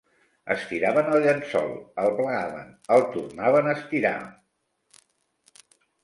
Estiraven 0.53 1.09
el 1.17 1.25
llençol, 1.25 1.67
el 2.03 2.09
plegaven, 2.19 2.71
el 2.95 3.05
tornaven 3.17 3.69
a 3.69 3.75
estirar... 3.77 4.17